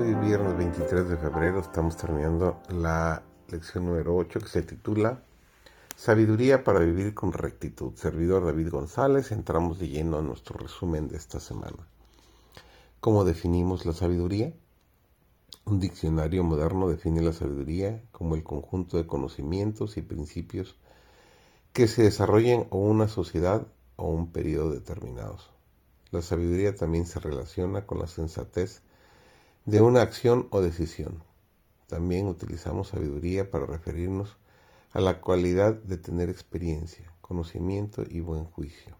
[0.00, 5.22] viernes 23 de febrero estamos terminando la lección número 8 que se titula
[5.94, 7.92] Sabiduría para vivir con rectitud.
[7.96, 11.86] Servidor David González, entramos de lleno a nuestro resumen de esta semana.
[13.00, 14.54] ¿Cómo definimos la sabiduría?
[15.66, 20.76] Un diccionario moderno define la sabiduría como el conjunto de conocimientos y principios
[21.74, 25.50] que se desarrollan en una sociedad o un periodo determinados.
[26.10, 28.82] La sabiduría también se relaciona con la sensatez
[29.64, 31.22] de una acción o decisión.
[31.86, 34.36] También utilizamos sabiduría para referirnos
[34.92, 38.96] a la cualidad de tener experiencia, conocimiento y buen juicio.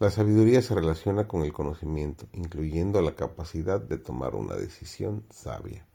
[0.00, 5.86] La sabiduría se relaciona con el conocimiento, incluyendo la capacidad de tomar una decisión sabia.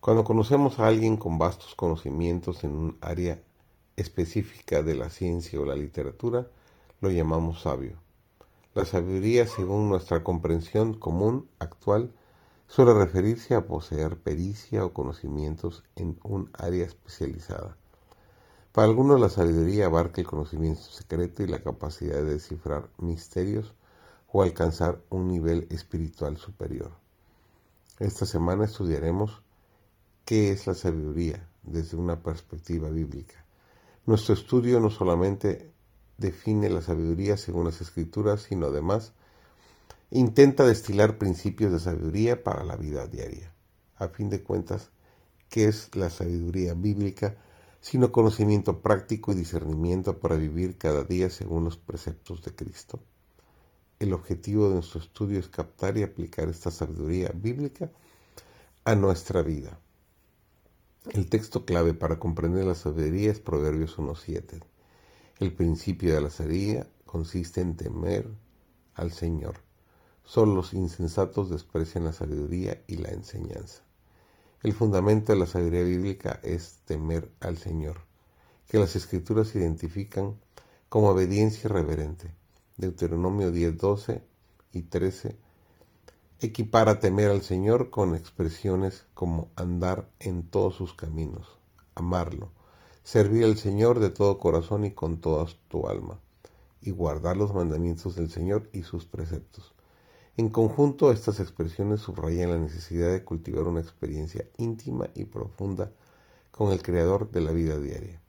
[0.00, 3.42] Cuando conocemos a alguien con vastos conocimientos en un área
[3.96, 6.46] específica de la ciencia o la literatura,
[7.00, 7.98] lo llamamos sabio.
[8.74, 12.12] La sabiduría, según nuestra comprensión común actual,
[12.68, 17.76] suele referirse a poseer pericia o conocimientos en un área especializada.
[18.72, 23.74] Para algunos la sabiduría abarca el conocimiento secreto y la capacidad de descifrar misterios
[24.30, 26.92] o alcanzar un nivel espiritual superior.
[27.98, 29.42] Esta semana estudiaremos
[30.26, 33.46] qué es la sabiduría desde una perspectiva bíblica.
[34.04, 35.72] Nuestro estudio no solamente
[36.18, 39.14] define la sabiduría según las escrituras, sino además
[40.10, 43.52] intenta destilar principios de sabiduría para la vida diaria.
[43.96, 44.90] A fin de cuentas,
[45.48, 47.36] ¿qué es la sabiduría bíblica?
[47.80, 53.00] Sino conocimiento práctico y discernimiento para vivir cada día según los preceptos de Cristo.
[53.98, 57.90] El objetivo de nuestro estudio es captar y aplicar esta sabiduría bíblica
[58.84, 59.78] a nuestra vida.
[61.10, 64.62] El texto clave para comprender la sabiduría es Proverbios 1.7.
[65.38, 68.28] El principio de la sabiduría consiste en temer
[68.94, 69.65] al Señor
[70.26, 73.82] Solo los insensatos desprecian la sabiduría y la enseñanza.
[74.62, 77.98] El fundamento de la sabiduría bíblica es temer al Señor,
[78.68, 80.36] que las escrituras identifican
[80.88, 82.34] como obediencia reverente.
[82.76, 84.22] Deuteronomio 10, 12
[84.72, 85.36] y 13
[86.40, 91.46] equipara temer al Señor con expresiones como andar en todos sus caminos,
[91.94, 92.50] amarlo,
[93.04, 96.18] servir al Señor de todo corazón y con toda tu alma,
[96.82, 99.75] y guardar los mandamientos del Señor y sus preceptos.
[100.38, 105.90] En conjunto, estas expresiones subrayan la necesidad de cultivar una experiencia íntima y profunda
[106.50, 108.20] con el Creador de la vida diaria.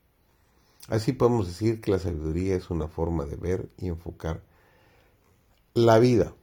[0.88, 4.41] Así podemos decir que la sabiduría es una forma de ver y enfocar
[5.73, 6.34] la vida,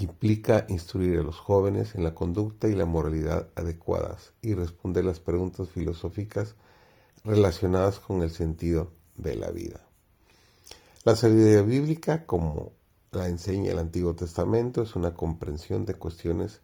[0.00, 5.20] implica instruir a los jóvenes en la conducta y la moralidad adecuadas y responder las
[5.20, 6.54] preguntas filosóficas
[7.22, 9.80] relacionadas con el sentido de la vida.
[11.04, 12.72] La sabiduría bíblica, como
[13.14, 16.60] la enseña el Antiguo Testamento es una comprensión de cuestiones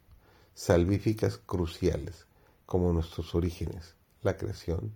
[0.54, 2.26] salvíficas cruciales,
[2.66, 4.92] como nuestros orígenes, la creación,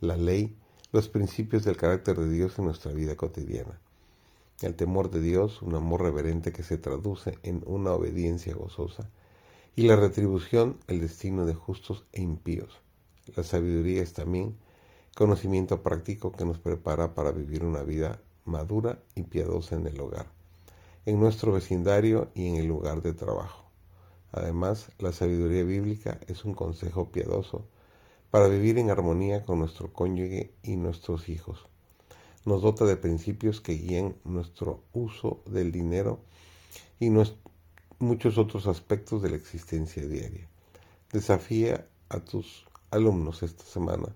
[0.00, 0.54] la ley,
[0.92, 3.80] los principios del carácter de Dios en nuestra vida cotidiana.
[4.60, 9.08] El temor de Dios, un amor reverente que se traduce en una obediencia gozosa,
[9.76, 12.80] y la retribución, el destino de justos e impíos.
[13.34, 14.56] La sabiduría es también
[15.14, 20.37] conocimiento práctico que nos prepara para vivir una vida madura y piadosa en el hogar
[21.08, 23.64] en nuestro vecindario y en el lugar de trabajo.
[24.30, 27.64] Además, la sabiduría bíblica es un consejo piadoso
[28.30, 31.64] para vivir en armonía con nuestro cónyuge y nuestros hijos.
[32.44, 36.20] Nos dota de principios que guían nuestro uso del dinero
[37.00, 37.10] y
[37.98, 40.46] muchos otros aspectos de la existencia diaria.
[41.10, 44.14] Desafía a tus alumnos esta semana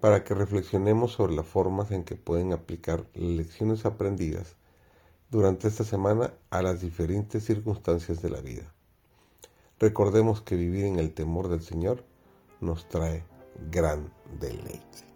[0.00, 4.56] para que reflexionemos sobre las formas en que pueden aplicar las lecciones aprendidas
[5.30, 8.72] durante esta semana a las diferentes circunstancias de la vida.
[9.78, 12.04] Recordemos que vivir en el temor del Señor
[12.60, 13.24] nos trae
[13.70, 15.09] gran deleite.